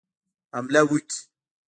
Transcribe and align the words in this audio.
حمله 0.53 0.81
وکړي. 0.89 1.17